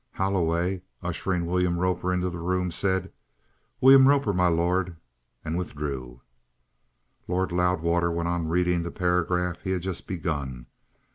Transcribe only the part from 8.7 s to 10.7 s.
the paragraph he had just begun.